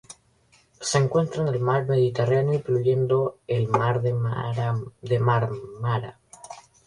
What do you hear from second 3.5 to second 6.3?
Mar de Mármara.